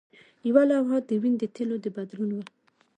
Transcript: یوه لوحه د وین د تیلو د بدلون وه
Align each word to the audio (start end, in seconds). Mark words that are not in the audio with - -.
یوه 0.49 0.63
لوحه 0.71 0.97
د 1.09 1.09
وین 1.21 1.35
د 1.39 1.43
تیلو 1.55 1.75
د 1.83 1.87
بدلون 1.97 2.29
وه 2.33 2.45